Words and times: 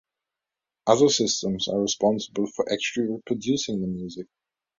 Other 0.87 1.09
systems 1.09 1.67
are 1.67 1.79
responsible 1.79 2.47
for 2.47 2.65
actually 2.73 3.05
reproducing 3.09 3.81
the 3.81 3.87
music. 3.87 4.25